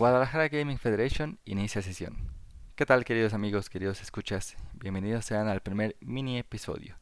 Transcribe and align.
Guadalajara 0.00 0.48
Gaming 0.48 0.78
Federation 0.78 1.38
inicia 1.44 1.82
sesión. 1.82 2.16
¿Qué 2.74 2.86
tal 2.86 3.04
queridos 3.04 3.34
amigos, 3.34 3.68
queridos 3.68 4.00
escuchas? 4.00 4.56
Bienvenidos 4.72 5.26
sean 5.26 5.46
al 5.46 5.60
primer 5.60 5.94
mini 6.00 6.38
episodio. 6.38 6.96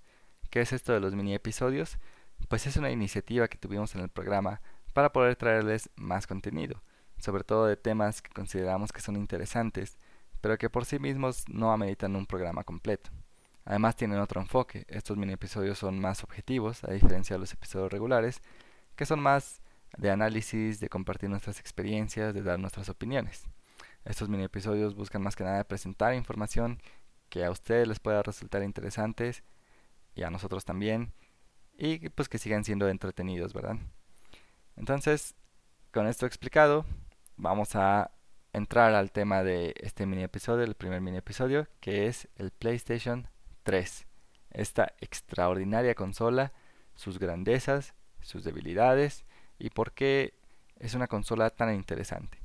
¿Qué 0.51 0.63
es 0.63 0.73
esto 0.73 0.93
de 0.93 0.99
los 0.99 1.15
mini 1.15 1.33
episodios? 1.33 1.99
Pues 2.49 2.67
es 2.67 2.77
una 2.77 2.91
iniciativa 2.91 3.47
que 3.47 3.57
tuvimos 3.57 3.95
en 3.95 4.01
el 4.01 4.09
programa 4.09 4.61
para 4.95 5.13
poder 5.13 5.37
traerles 5.37 5.91
más 5.95 6.27
contenido, 6.27 6.83
sobre 7.19 7.45
todo 7.45 7.67
de 7.67 7.77
temas 7.77 8.21
que 8.21 8.33
consideramos 8.33 8.91
que 8.91 9.01
son 9.01 9.15
interesantes, 9.15 9.97
pero 10.41 10.59
que 10.59 10.69
por 10.69 10.85
sí 10.85 10.99
mismos 10.99 11.45
no 11.49 11.71
ameritan 11.71 12.17
un 12.17 12.27
programa 12.27 12.65
completo. 12.65 13.11
Además 13.65 13.95
tienen 13.95 14.19
otro 14.19 14.41
enfoque, 14.41 14.87
estos 14.89 15.17
mini 15.17 15.35
episodios 15.35 15.79
son 15.79 16.01
más 16.01 16.25
objetivos, 16.25 16.83
a 16.83 16.91
diferencia 16.91 17.37
de 17.37 17.41
los 17.41 17.53
episodios 17.53 17.93
regulares, 17.93 18.43
que 18.97 19.07
son 19.07 19.21
más 19.21 19.61
de 19.97 20.11
análisis, 20.11 20.81
de 20.81 20.89
compartir 20.89 21.31
nuestras 21.31 21.59
experiencias, 21.61 22.35
de 22.35 22.43
dar 22.43 22.59
nuestras 22.59 22.89
opiniones. 22.89 23.47
Estos 24.05 24.29
mini 24.29 24.45
episodios 24.45 24.95
buscan 24.95 25.23
más 25.23 25.37
que 25.37 25.45
nada 25.45 25.65
presentar 25.65 26.15
información 26.15 26.81
que 27.29 27.45
a 27.45 27.51
ustedes 27.51 27.87
les 27.87 28.01
pueda 28.01 28.23
resultar 28.23 28.63
interesantes 28.63 29.43
y 30.15 30.23
a 30.23 30.31
nosotros 30.31 30.65
también 30.65 31.13
y 31.77 32.09
pues 32.11 32.29
que 32.29 32.39
sigan 32.39 32.65
siendo 32.65 32.89
entretenidos, 32.89 33.53
¿verdad? 33.53 33.77
Entonces, 34.77 35.35
con 35.93 36.07
esto 36.07 36.27
explicado, 36.27 36.85
vamos 37.37 37.77
a 37.77 38.11
entrar 38.53 38.95
al 38.95 39.13
tema 39.13 39.43
de 39.43 39.75
este 39.81 40.07
mini 40.07 40.23
episodio, 40.23 40.65
el 40.65 40.75
primer 40.75 41.01
mini 41.01 41.19
episodio, 41.19 41.69
que 41.81 42.07
es 42.07 42.29
el 42.37 42.51
PlayStation 42.51 43.29
3. 43.63 44.07
Esta 44.51 44.95
extraordinaria 45.01 45.95
consola, 45.95 46.53
sus 46.95 47.19
grandezas, 47.19 47.95
sus 48.21 48.43
debilidades 48.45 49.25
y 49.59 49.71
por 49.71 49.93
qué 49.93 50.35
es 50.79 50.95
una 50.95 51.07
consola 51.07 51.51
tan 51.51 51.75
interesante. 51.75 52.41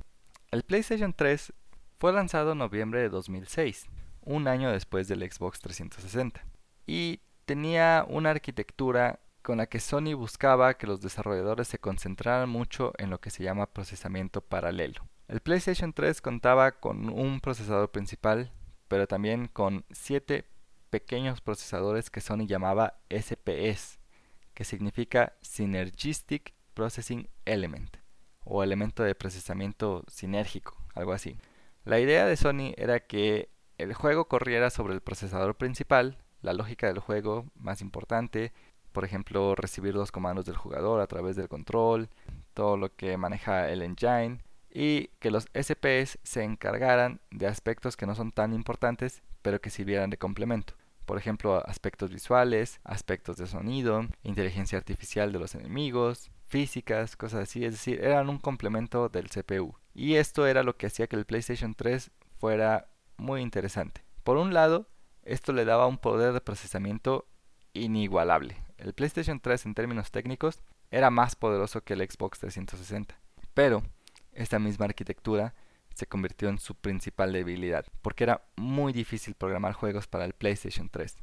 El 0.50 0.62
PlayStation 0.62 1.12
3 1.12 1.52
fue 1.98 2.12
lanzado 2.12 2.52
en 2.52 2.58
noviembre 2.58 3.00
de 3.00 3.08
2006, 3.08 3.86
un 4.22 4.48
año 4.48 4.70
después 4.70 5.08
del 5.08 5.20
Xbox 5.30 5.60
360, 5.60 6.44
y 6.86 7.20
tenía 7.44 8.04
una 8.08 8.30
arquitectura 8.30 9.20
con 9.42 9.58
la 9.58 9.66
que 9.66 9.80
Sony 9.80 10.14
buscaba 10.16 10.74
que 10.74 10.86
los 10.86 11.02
desarrolladores 11.02 11.68
se 11.68 11.78
concentraran 11.78 12.48
mucho 12.48 12.92
en 12.98 13.10
lo 13.10 13.20
que 13.20 13.30
se 13.30 13.44
llama 13.44 13.66
procesamiento 13.66 14.40
paralelo. 14.40 15.06
El 15.28 15.40
PlayStation 15.40 15.92
3 15.92 16.20
contaba 16.20 16.72
con 16.72 17.10
un 17.10 17.40
procesador 17.40 17.90
principal, 17.90 18.52
pero 18.88 19.06
también 19.06 19.48
con 19.48 19.84
7 19.90 20.46
pequeños 20.90 21.40
procesadores 21.40 22.08
que 22.08 22.20
Sony 22.20 22.46
llamaba 22.46 23.00
SPS, 23.10 23.98
que 24.54 24.64
significa 24.64 25.34
Synergistic 25.42 26.54
Processing 26.74 27.28
Element, 27.44 27.96
o 28.44 28.62
elemento 28.62 29.02
de 29.02 29.14
procesamiento 29.14 30.04
sinérgico, 30.08 30.76
algo 30.94 31.12
así. 31.12 31.38
La 31.84 32.00
idea 32.00 32.26
de 32.26 32.36
Sony 32.36 32.74
era 32.76 33.00
que 33.00 33.48
el 33.78 33.94
juego 33.94 34.26
corriera 34.26 34.70
sobre 34.70 34.94
el 34.94 35.00
procesador 35.00 35.56
principal, 35.56 36.18
la 36.42 36.52
lógica 36.52 36.86
del 36.86 36.98
juego 36.98 37.46
más 37.54 37.80
importante, 37.80 38.52
por 38.92 39.04
ejemplo, 39.04 39.54
recibir 39.54 39.94
los 39.94 40.12
comandos 40.12 40.46
del 40.46 40.56
jugador 40.56 41.00
a 41.00 41.06
través 41.06 41.34
del 41.36 41.48
control, 41.48 42.08
todo 42.54 42.76
lo 42.76 42.94
que 42.94 43.16
maneja 43.16 43.68
el 43.70 43.82
engine, 43.82 44.38
y 44.70 45.08
que 45.20 45.30
los 45.30 45.48
SPS 45.52 46.18
se 46.22 46.44
encargaran 46.44 47.20
de 47.30 47.46
aspectos 47.46 47.96
que 47.96 48.06
no 48.06 48.14
son 48.14 48.32
tan 48.32 48.52
importantes, 48.52 49.22
pero 49.42 49.60
que 49.60 49.70
sirvieran 49.70 50.10
de 50.10 50.18
complemento. 50.18 50.74
Por 51.06 51.18
ejemplo, 51.18 51.62
aspectos 51.66 52.10
visuales, 52.10 52.80
aspectos 52.84 53.36
de 53.36 53.46
sonido, 53.46 54.06
inteligencia 54.22 54.78
artificial 54.78 55.32
de 55.32 55.38
los 55.38 55.54
enemigos, 55.54 56.30
físicas, 56.46 57.16
cosas 57.16 57.44
así, 57.44 57.64
es 57.64 57.72
decir, 57.72 58.02
eran 58.02 58.28
un 58.28 58.38
complemento 58.38 59.08
del 59.08 59.28
CPU. 59.28 59.74
Y 59.94 60.14
esto 60.16 60.46
era 60.46 60.62
lo 60.62 60.76
que 60.76 60.86
hacía 60.86 61.06
que 61.06 61.16
el 61.16 61.24
PlayStation 61.24 61.74
3 61.74 62.10
fuera 62.38 62.90
muy 63.16 63.40
interesante. 63.40 64.04
Por 64.22 64.36
un 64.36 64.54
lado, 64.54 64.88
esto 65.22 65.52
le 65.52 65.64
daba 65.64 65.86
un 65.86 65.98
poder 65.98 66.32
de 66.32 66.40
procesamiento 66.40 67.26
inigualable. 67.72 68.56
El 68.78 68.92
PlayStation 68.92 69.40
3 69.40 69.66
en 69.66 69.74
términos 69.74 70.10
técnicos 70.10 70.62
era 70.90 71.10
más 71.10 71.36
poderoso 71.36 71.82
que 71.82 71.94
el 71.94 72.08
Xbox 72.08 72.38
360. 72.40 73.18
Pero 73.54 73.82
esta 74.32 74.58
misma 74.58 74.86
arquitectura 74.86 75.54
se 75.94 76.06
convirtió 76.06 76.48
en 76.48 76.58
su 76.58 76.74
principal 76.74 77.32
debilidad, 77.32 77.86
porque 78.02 78.24
era 78.24 78.44
muy 78.56 78.92
difícil 78.92 79.34
programar 79.34 79.72
juegos 79.74 80.06
para 80.08 80.24
el 80.24 80.32
PlayStation 80.32 80.88
3. 80.88 81.16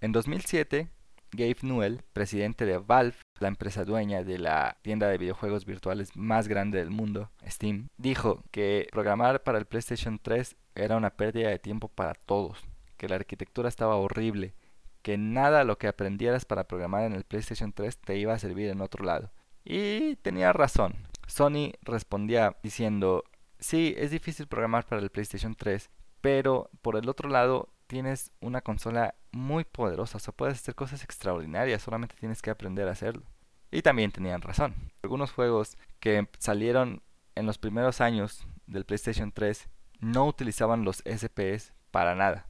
En 0.00 0.12
2007, 0.12 0.88
Gabe 1.32 1.56
Newell, 1.62 2.02
presidente 2.12 2.64
de 2.64 2.78
Valve, 2.78 3.16
la 3.40 3.48
empresa 3.48 3.84
dueña 3.84 4.24
de 4.24 4.38
la 4.38 4.78
tienda 4.82 5.08
de 5.08 5.18
videojuegos 5.18 5.64
virtuales 5.64 6.16
más 6.16 6.48
grande 6.48 6.78
del 6.78 6.90
mundo, 6.90 7.30
Steam, 7.46 7.88
dijo 7.96 8.42
que 8.50 8.88
programar 8.90 9.42
para 9.42 9.58
el 9.58 9.66
PlayStation 9.66 10.18
3 10.20 10.56
era 10.74 10.96
una 10.96 11.10
pérdida 11.10 11.48
de 11.48 11.58
tiempo 11.58 11.88
para 11.88 12.14
todos, 12.14 12.64
que 12.96 13.08
la 13.08 13.16
arquitectura 13.16 13.68
estaba 13.68 13.96
horrible, 13.96 14.54
que 15.02 15.16
nada 15.16 15.64
lo 15.64 15.78
que 15.78 15.88
aprendieras 15.88 16.44
para 16.44 16.64
programar 16.64 17.04
en 17.04 17.12
el 17.12 17.24
PlayStation 17.24 17.72
3 17.72 17.98
te 17.98 18.16
iba 18.16 18.34
a 18.34 18.38
servir 18.38 18.68
en 18.68 18.80
otro 18.80 19.04
lado. 19.04 19.30
Y 19.64 20.16
tenía 20.16 20.52
razón. 20.52 20.94
Sony 21.26 21.72
respondía 21.82 22.56
diciendo, 22.62 23.24
sí, 23.58 23.94
es 23.98 24.10
difícil 24.10 24.46
programar 24.46 24.86
para 24.86 25.02
el 25.02 25.10
PlayStation 25.10 25.54
3, 25.54 25.90
pero 26.20 26.70
por 26.82 26.96
el 26.96 27.08
otro 27.08 27.28
lado 27.28 27.68
tienes 27.88 28.30
una 28.40 28.60
consola 28.60 29.16
muy 29.32 29.64
poderosa, 29.64 30.18
o 30.18 30.20
sea, 30.20 30.32
puedes 30.32 30.54
hacer 30.58 30.76
cosas 30.76 31.02
extraordinarias, 31.02 31.82
solamente 31.82 32.14
tienes 32.14 32.40
que 32.40 32.50
aprender 32.50 32.86
a 32.86 32.92
hacerlo. 32.92 33.24
Y 33.72 33.82
también 33.82 34.12
tenían 34.12 34.42
razón. 34.42 34.74
Algunos 35.02 35.32
juegos 35.32 35.76
que 35.98 36.28
salieron 36.38 37.02
en 37.34 37.46
los 37.46 37.58
primeros 37.58 38.00
años 38.00 38.46
del 38.66 38.84
PlayStation 38.84 39.32
3 39.32 39.68
no 40.00 40.26
utilizaban 40.26 40.84
los 40.84 41.02
SPS 41.04 41.72
para 41.90 42.14
nada. 42.14 42.46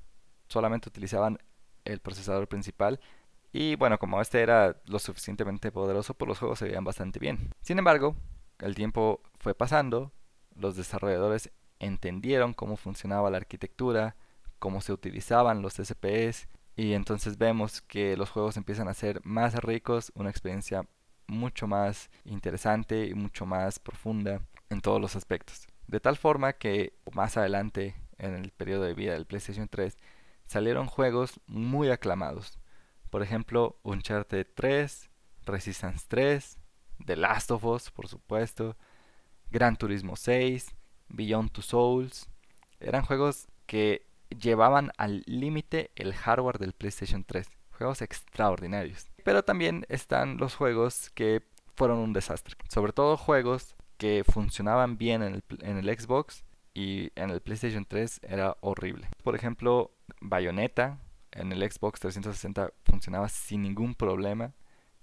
Solamente 0.49 0.89
utilizaban 0.89 1.39
el 1.85 2.01
procesador 2.01 2.49
principal. 2.49 3.01
Y 3.53 3.77
bueno, 3.77 3.99
como 3.99 4.21
este 4.21 4.43
era 4.43 4.77
lo 4.87 4.99
suficientemente 4.99 5.73
poderoso, 5.73 6.15
pues 6.15 6.29
los 6.29 6.39
juegos 6.39 6.59
se 6.59 6.67
veían 6.67 6.85
bastante 6.85 7.19
bien. 7.19 7.55
Sin 7.63 7.79
embargo, 7.79 8.17
el 8.59 8.75
tiempo 8.75 9.23
fue 9.39 9.55
pasando, 9.55 10.13
los 10.55 10.77
desarrolladores 10.77 11.51
entendieron 11.79 12.55
cómo 12.55 12.77
funcionaba 12.77 13.31
la 13.31 13.39
arquitectura, 13.39 14.17
cómo 14.59 14.81
se 14.81 14.93
utilizaban 14.93 15.63
los 15.63 15.75
SPS 15.75 16.49
y 16.77 16.93
entonces 16.93 17.39
vemos 17.39 17.81
que 17.83 18.17
los 18.17 18.31
juegos 18.31 18.57
empiezan 18.57 18.89
a 18.89 18.95
ser 18.95 19.21
más 19.25 19.55
ricos, 19.57 20.13
una 20.15 20.31
experiencia 20.31 20.87
mucho 21.27 21.67
más 21.67 22.11
interesante 22.25 23.07
y 23.07 23.15
mucho 23.15 23.47
más 23.47 23.79
profunda 23.79 24.41
en 24.71 24.81
todos 24.81 25.01
los 25.01 25.17
aspectos. 25.17 25.67
De 25.87 26.01
tal 26.01 26.17
forma 26.17 26.55
que 26.55 26.95
más 27.13 27.37
adelante 27.37 27.95
en 28.19 28.35
el 28.35 28.51
periodo 28.51 28.85
de 28.85 28.95
vida 28.95 29.13
del 29.15 29.27
PlayStation 29.27 29.69
3 29.69 29.97
salieron 30.47 30.87
juegos 30.87 31.41
muy 31.47 31.91
aclamados. 31.91 32.59
Por 33.11 33.23
ejemplo, 33.23 33.79
Uncharted 33.83 34.47
3, 34.55 35.11
Resistance 35.47 36.05
3, 36.09 36.59
The 37.05 37.17
Last 37.17 37.51
of 37.51 37.65
Us, 37.65 37.91
por 37.91 38.09
supuesto, 38.09 38.77
Gran 39.51 39.77
Turismo 39.77 40.17
6, 40.17 40.75
Beyond 41.09 41.53
Two 41.53 41.63
Souls. 41.63 42.29
Eran 42.81 43.05
juegos 43.05 43.49
que 43.67 44.08
llevaban 44.31 44.93
al 44.97 45.23
límite 45.27 45.91
el 45.97 46.15
hardware 46.15 46.59
del 46.59 46.73
PlayStation 46.73 47.25
3. 47.25 47.49
Juegos 47.71 48.03
extraordinarios. 48.03 49.09
Pero 49.25 49.45
también 49.45 49.87
están 49.89 50.37
los 50.39 50.55
juegos 50.55 51.11
que 51.11 51.43
fueron 51.77 51.99
un 51.99 52.13
desastre. 52.13 52.57
Sobre 52.69 52.93
todo 52.93 53.17
juegos 53.17 53.77
que 53.99 54.25
funcionaban 54.25 54.99
bien 54.99 55.23
en 55.23 55.79
el, 55.79 55.99
Xbox 55.99 56.45
y 56.75 57.11
en 57.15 57.31
el 57.31 57.41
PlayStation 57.41 57.85
3 57.85 58.21
era 58.23 58.57
horrible. 58.61 59.09
Por 59.23 59.35
ejemplo, 59.35 59.93
Bayonetta 60.21 60.99
en 61.33 61.53
el 61.53 61.61
Xbox 61.71 62.01
360 62.01 62.73
funcionaba 62.85 63.29
sin 63.29 63.63
ningún 63.63 63.95
problema 63.95 64.55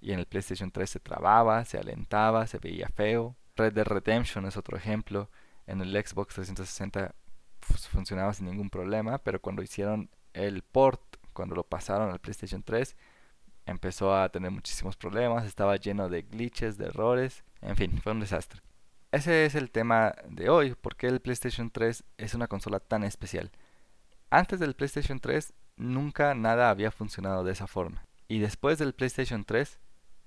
y 0.02 0.12
en 0.12 0.20
el 0.20 0.26
PlayStation 0.26 0.72
3 0.72 0.90
se 0.90 1.00
trababa, 1.00 1.64
se 1.66 1.78
alentaba, 1.78 2.48
se 2.48 2.58
veía 2.58 2.90
feo. 2.90 3.36
Red 3.56 3.74
Dead 3.74 3.86
Redemption 3.86 4.46
es 4.46 4.58
otro 4.58 4.78
ejemplo. 4.78 5.30
En 5.68 5.82
el 5.82 5.92
Xbox 5.92 6.36
360 6.36 7.16
funcionaba 7.66 8.34
sin 8.34 8.46
ningún 8.46 8.70
problema, 8.70 9.18
pero 9.18 9.42
cuando 9.42 9.62
hicieron 9.62 10.10
el 10.34 10.62
port, 10.62 11.02
cuando 11.34 11.56
lo 11.56 11.64
pasaron 11.64 12.12
al 12.12 12.20
PlayStation 12.20 12.64
3, 12.64 12.96
empezó 13.66 14.16
a 14.16 14.30
tener 14.30 14.52
muchísimos 14.52 14.96
problemas, 14.96 15.46
estaba 15.46 15.76
lleno 15.76 16.10
de 16.10 16.22
glitches, 16.22 16.78
de 16.78 16.86
errores, 16.86 17.44
en 17.62 17.76
fin, 17.76 18.00
fue 18.02 18.12
un 18.12 18.20
desastre. 18.20 18.62
Ese 19.12 19.46
es 19.46 19.56
el 19.56 19.72
tema 19.72 20.14
de 20.28 20.50
hoy, 20.50 20.76
porque 20.80 21.08
el 21.08 21.22
PlayStation 21.22 21.72
3 21.72 22.04
es 22.18 22.34
una 22.34 22.48
consola 22.48 22.80
tan 22.80 23.04
especial. 23.04 23.52
Antes 24.30 24.60
del 24.60 24.76
PlayStation 24.76 25.20
3 25.20 25.54
nunca 25.78 26.36
nada 26.36 26.70
había 26.70 26.92
funcionado 26.92 27.44
de 27.44 27.54
esa 27.54 27.68
forma. 27.68 28.06
Y 28.28 28.40
después 28.40 28.78
del 28.78 28.94
PlayStation 28.94 29.46
3 29.46 29.80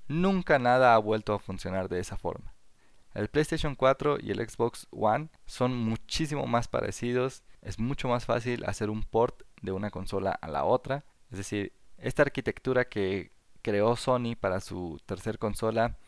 nunca 0.09 0.59
nada 0.59 0.95
ha 0.95 0.99
vuelto 0.99 1.35
a 1.35 1.39
funcionar 1.39 1.89
de 1.89 2.01
esa 2.01 2.17
forma. 2.17 2.55
El 3.19 3.27
PlayStation 3.27 3.75
4 3.75 4.19
y 4.21 4.31
el 4.31 4.49
Xbox 4.49 4.87
One 4.93 5.29
son 5.45 5.77
muchísimo 5.77 6.47
más 6.47 6.69
parecidos, 6.69 7.43
es 7.63 7.81
mucho 7.81 8.07
más 8.07 8.25
fácil 8.25 8.65
hacer 8.65 8.91
un 8.91 9.03
port 9.03 9.43
de 9.61 9.73
una 9.73 9.91
consola 9.91 10.31
a 10.31 10.47
la 10.47 10.65
otra, 10.65 11.05
es 11.29 11.39
decir, 11.39 11.73
esta 11.97 12.23
arquitectura 12.23 12.85
que 12.85 13.33
creó 13.61 13.97
Sony 13.97 14.37
para 14.39 14.61
su 14.61 15.01
tercer 15.05 15.41
consola 15.41 15.99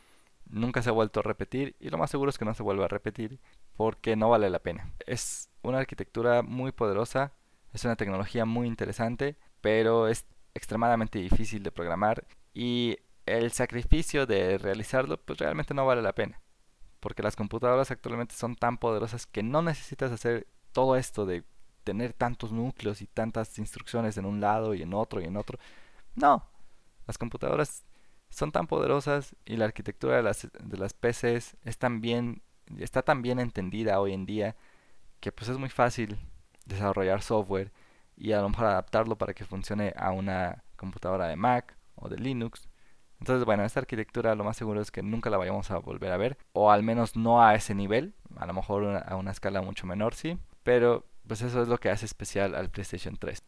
nunca 0.46 0.82
se 0.82 0.90
ha 0.90 0.92
vuelto 0.92 1.18
a 1.18 1.24
repetir 1.24 1.74
y 1.80 1.90
lo 1.90 1.98
más 1.98 2.12
seguro 2.12 2.30
es 2.30 2.38
que 2.38 2.44
no 2.44 2.54
se 2.54 2.62
vuelva 2.62 2.84
a 2.84 2.88
repetir 2.88 3.40
porque 3.76 4.14
no 4.14 4.30
vale 4.30 4.48
la 4.48 4.60
pena. 4.60 4.92
Es 5.04 5.50
una 5.62 5.78
arquitectura 5.78 6.42
muy 6.42 6.70
poderosa, 6.70 7.32
es 7.72 7.84
una 7.84 7.96
tecnología 7.96 8.44
muy 8.44 8.68
interesante, 8.68 9.36
pero 9.60 10.06
es 10.06 10.26
extremadamente 10.54 11.18
difícil 11.18 11.64
de 11.64 11.72
programar 11.72 12.24
y 12.54 12.98
el 13.26 13.50
sacrificio 13.50 14.26
de 14.26 14.58
realizarlo 14.58 15.20
pues 15.20 15.40
realmente 15.40 15.74
no 15.74 15.84
vale 15.84 16.02
la 16.02 16.14
pena. 16.14 16.40
Porque 17.00 17.22
las 17.22 17.36
computadoras 17.36 17.90
actualmente 17.90 18.34
son 18.34 18.56
tan 18.56 18.78
poderosas 18.78 19.26
que 19.26 19.42
no 19.42 19.62
necesitas 19.62 20.12
hacer 20.12 20.46
todo 20.72 20.96
esto 20.96 21.26
de 21.26 21.44
tener 21.84 22.12
tantos 22.12 22.52
núcleos 22.52 23.02
y 23.02 23.06
tantas 23.06 23.58
instrucciones 23.58 24.16
en 24.16 24.26
un 24.26 24.40
lado 24.40 24.74
y 24.74 24.82
en 24.82 24.94
otro 24.94 25.20
y 25.20 25.24
en 25.24 25.36
otro. 25.36 25.58
No, 26.14 26.44
las 27.06 27.18
computadoras 27.18 27.84
son 28.30 28.52
tan 28.52 28.66
poderosas 28.66 29.34
y 29.44 29.56
la 29.56 29.64
arquitectura 29.64 30.16
de 30.16 30.22
las, 30.22 30.48
de 30.52 30.76
las 30.78 30.94
PCs 30.94 31.56
es 31.64 31.78
tan 31.78 32.00
bien, 32.00 32.42
está 32.78 33.02
tan 33.02 33.22
bien 33.22 33.40
entendida 33.40 34.00
hoy 34.00 34.12
en 34.12 34.26
día 34.26 34.56
que 35.20 35.32
pues 35.32 35.50
es 35.50 35.58
muy 35.58 35.68
fácil 35.68 36.18
desarrollar 36.66 37.22
software 37.22 37.72
y 38.16 38.32
a 38.32 38.40
lo 38.40 38.48
mejor 38.48 38.66
adaptarlo 38.66 39.16
para 39.16 39.34
que 39.34 39.44
funcione 39.44 39.92
a 39.96 40.12
una 40.12 40.62
computadora 40.76 41.26
de 41.26 41.36
Mac 41.36 41.76
o 41.96 42.08
de 42.08 42.18
Linux. 42.18 42.68
Entonces, 43.20 43.44
bueno, 43.44 43.64
esta 43.64 43.80
arquitectura 43.80 44.34
lo 44.34 44.44
más 44.44 44.56
seguro 44.56 44.80
es 44.80 44.90
que 44.90 45.02
nunca 45.02 45.30
la 45.30 45.36
vayamos 45.36 45.70
a 45.70 45.78
volver 45.78 46.10
a 46.10 46.16
ver, 46.16 46.38
o 46.52 46.70
al 46.70 46.82
menos 46.82 47.16
no 47.16 47.42
a 47.42 47.54
ese 47.54 47.74
nivel, 47.74 48.14
a 48.36 48.46
lo 48.46 48.54
mejor 48.54 49.04
a 49.06 49.16
una 49.16 49.30
escala 49.30 49.60
mucho 49.62 49.86
menor, 49.86 50.14
sí, 50.14 50.38
pero 50.62 51.04
pues 51.26 51.42
eso 51.42 51.62
es 51.62 51.68
lo 51.68 51.78
que 51.78 51.90
hace 51.90 52.06
especial 52.06 52.54
al 52.54 52.70
PlayStation 52.70 53.16
3. 53.16 53.42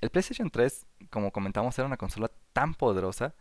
El 0.00 0.10
PlayStation 0.10 0.50
3, 0.50 0.86
como 1.08 1.30
comentamos, 1.30 1.78
era 1.78 1.86
una 1.86 1.96
consola 1.96 2.30
tan 2.52 2.74
poderosa 2.74 3.34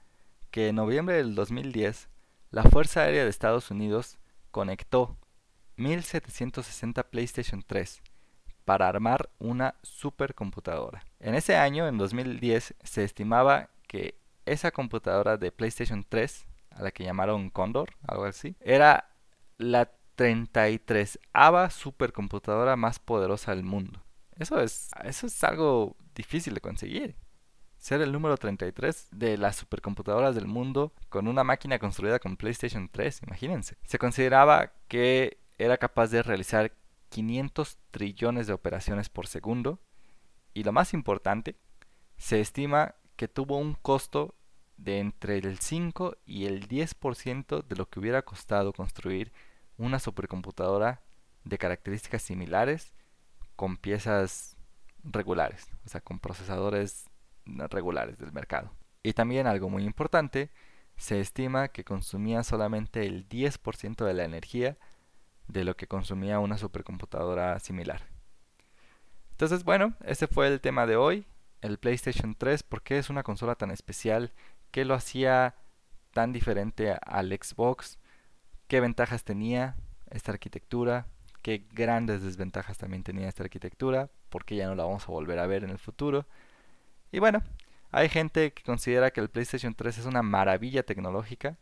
que 0.51 0.69
en 0.69 0.75
noviembre 0.75 1.17
del 1.17 1.35
2010 1.35 2.09
la 2.51 2.63
Fuerza 2.63 3.01
Aérea 3.01 3.23
de 3.23 3.29
Estados 3.29 3.71
Unidos 3.71 4.17
conectó 4.51 5.17
1760 5.77 7.03
PlayStation 7.09 7.63
3 7.65 8.01
para 8.63 8.87
armar 8.87 9.29
una 9.39 9.75
supercomputadora. 9.81 11.03
En 11.19 11.35
ese 11.35 11.57
año, 11.57 11.87
en 11.87 11.97
2010, 11.97 12.75
se 12.81 13.03
estimaba 13.03 13.69
que 13.87 14.15
esa 14.45 14.71
computadora 14.71 15.37
de 15.37 15.51
PlayStation 15.51 16.05
3, 16.07 16.47
a 16.71 16.83
la 16.83 16.91
que 16.91 17.03
llamaron 17.03 17.49
Condor, 17.49 17.91
algo 18.07 18.25
así, 18.25 18.55
era 18.59 19.09
la 19.57 19.91
33 20.15 21.19
ava 21.33 21.69
supercomputadora 21.69 22.75
más 22.75 22.99
poderosa 22.99 23.53
del 23.55 23.63
mundo. 23.63 24.03
Eso 24.37 24.59
es, 24.59 24.91
eso 25.03 25.27
es 25.27 25.43
algo 25.43 25.95
difícil 26.13 26.53
de 26.53 26.61
conseguir. 26.61 27.15
Ser 27.77 28.01
el 28.01 28.11
número 28.11 28.37
33 28.37 29.09
de 29.11 29.37
las 29.37 29.57
supercomputadoras 29.57 30.35
del 30.35 30.47
mundo 30.47 30.93
con 31.09 31.27
una 31.27 31.43
máquina 31.43 31.77
construida 31.77 32.19
con 32.19 32.37
PlayStation 32.37 32.89
3, 32.89 33.23
imagínense. 33.23 33.77
Se 33.83 33.99
consideraba 33.99 34.73
que 34.87 35.37
era 35.57 35.77
capaz 35.77 36.07
de 36.07 36.23
realizar 36.23 36.71
500 37.09 37.77
trillones 37.91 38.47
de 38.47 38.53
operaciones 38.53 39.09
por 39.09 39.27
segundo 39.27 39.79
y 40.53 40.63
lo 40.63 40.71
más 40.71 40.93
importante, 40.93 41.57
se 42.17 42.39
estima 42.39 42.95
que 43.15 43.27
tuvo 43.27 43.57
un 43.57 43.73
costo 43.73 44.35
de 44.77 44.99
entre 44.99 45.37
el 45.37 45.59
5 45.59 46.17
y 46.25 46.45
el 46.45 46.67
10% 46.67 47.63
de 47.63 47.75
lo 47.75 47.89
que 47.89 47.99
hubiera 47.99 48.23
costado 48.23 48.73
construir 48.73 49.31
una 49.77 49.99
supercomputadora 49.99 51.01
de 51.43 51.57
características 51.57 52.21
similares 52.21 52.93
con 53.55 53.77
piezas 53.77 54.57
regulares, 55.03 55.67
o 55.85 55.89
sea, 55.89 56.01
con 56.01 56.19
procesadores 56.19 57.09
regulares 57.45 58.17
del 58.17 58.31
mercado. 58.31 58.71
Y 59.03 59.13
también 59.13 59.47
algo 59.47 59.69
muy 59.69 59.83
importante, 59.83 60.49
se 60.97 61.19
estima 61.19 61.67
que 61.67 61.83
consumía 61.83 62.43
solamente 62.43 63.05
el 63.05 63.27
10% 63.29 64.05
de 64.05 64.13
la 64.13 64.23
energía 64.23 64.77
de 65.47 65.63
lo 65.63 65.75
que 65.75 65.87
consumía 65.87 66.39
una 66.39 66.57
supercomputadora 66.57 67.59
similar. 67.59 68.01
Entonces, 69.31 69.63
bueno, 69.63 69.93
ese 70.05 70.27
fue 70.27 70.47
el 70.47 70.61
tema 70.61 70.87
de 70.87 70.95
hoy, 70.95 71.27
el 71.65 71.77
PlayStation 71.77 72.35
3, 72.35 72.63
¿por 72.63 72.81
qué 72.81 72.97
es 72.97 73.09
una 73.09 73.23
consola 73.23 73.55
tan 73.55 73.71
especial? 73.71 74.31
¿Qué 74.71 74.85
lo 74.85 74.93
hacía 74.93 75.55
tan 76.13 76.31
diferente 76.31 76.95
al 77.05 77.29
Xbox? 77.31 77.99
¿Qué 78.67 78.79
ventajas 78.79 79.23
tenía 79.23 79.75
esta 80.09 80.31
arquitectura? 80.31 81.07
¿Qué 81.41 81.65
grandes 81.71 82.23
desventajas 82.23 82.77
también 82.77 83.03
tenía 83.03 83.27
esta 83.27 83.43
arquitectura? 83.43 84.09
¿Por 84.29 84.45
qué 84.45 84.55
ya 84.55 84.67
no 84.67 84.75
la 84.75 84.85
vamos 84.85 85.03
a 85.03 85.11
volver 85.11 85.39
a 85.39 85.47
ver 85.47 85.63
en 85.63 85.69
el 85.69 85.77
futuro? 85.79 86.25
Y 87.11 87.19
bueno, 87.19 87.43
hay 87.91 88.09
gente 88.09 88.53
que 88.53 88.63
considera 88.63 89.11
que 89.11 89.21
el 89.21 89.29
PlayStation 89.29 89.73
3 89.73 89.99
es 89.99 90.05
una 90.05 90.21
maravilla 90.21 90.83
tecnológica. 90.83 91.57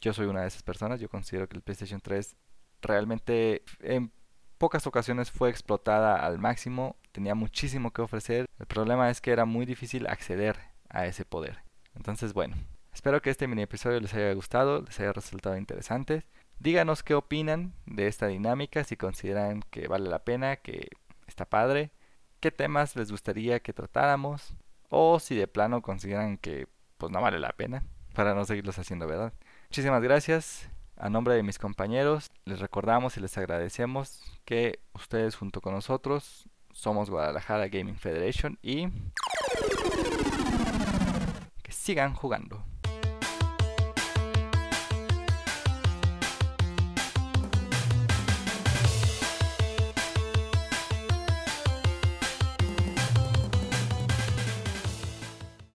Yo 0.00 0.12
soy 0.12 0.26
una 0.26 0.42
de 0.42 0.48
esas 0.48 0.62
personas, 0.62 1.00
yo 1.00 1.08
considero 1.08 1.48
que 1.48 1.56
el 1.56 1.62
PlayStation 1.62 2.00
3 2.00 2.36
realmente 2.82 3.62
en 3.80 4.12
pocas 4.58 4.86
ocasiones 4.86 5.30
fue 5.30 5.50
explotada 5.50 6.24
al 6.24 6.38
máximo, 6.38 6.96
tenía 7.16 7.34
muchísimo 7.34 7.92
que 7.92 8.02
ofrecer. 8.02 8.44
El 8.58 8.66
problema 8.66 9.08
es 9.10 9.22
que 9.22 9.30
era 9.30 9.46
muy 9.46 9.64
difícil 9.64 10.06
acceder 10.06 10.58
a 10.90 11.06
ese 11.06 11.24
poder. 11.24 11.62
Entonces, 11.94 12.34
bueno, 12.34 12.56
espero 12.92 13.22
que 13.22 13.30
este 13.30 13.48
mini 13.48 13.62
episodio 13.62 13.98
les 14.00 14.12
haya 14.12 14.34
gustado, 14.34 14.82
les 14.82 15.00
haya 15.00 15.14
resultado 15.14 15.56
interesante. 15.56 16.24
Díganos 16.58 17.02
qué 17.02 17.14
opinan 17.14 17.72
de 17.86 18.06
esta 18.06 18.26
dinámica, 18.26 18.84
si 18.84 18.98
consideran 18.98 19.62
que 19.70 19.88
vale 19.88 20.10
la 20.10 20.24
pena, 20.24 20.56
que 20.56 20.90
está 21.26 21.46
padre, 21.46 21.90
qué 22.40 22.50
temas 22.50 22.96
les 22.96 23.10
gustaría 23.10 23.60
que 23.60 23.72
tratáramos, 23.72 24.54
o 24.90 25.18
si 25.18 25.36
de 25.36 25.48
plano 25.48 25.80
consideran 25.80 26.36
que 26.36 26.68
pues 26.98 27.10
no 27.10 27.22
vale 27.22 27.38
la 27.38 27.52
pena, 27.52 27.82
para 28.14 28.34
no 28.34 28.44
seguirlos 28.44 28.78
haciendo, 28.78 29.06
¿verdad? 29.06 29.32
Muchísimas 29.70 30.02
gracias. 30.02 30.68
A 30.98 31.08
nombre 31.08 31.34
de 31.34 31.42
mis 31.42 31.58
compañeros, 31.58 32.30
les 32.44 32.60
recordamos 32.60 33.16
y 33.16 33.20
les 33.20 33.36
agradecemos 33.38 34.22
que 34.44 34.80
ustedes 34.92 35.34
junto 35.34 35.62
con 35.62 35.72
nosotros 35.72 36.48
somos 36.76 37.08
Guadalajara 37.08 37.68
Gaming 37.68 37.96
Federation 37.96 38.58
y 38.62 38.88
que 41.62 41.72
sigan 41.72 42.12
jugando. 42.12 42.62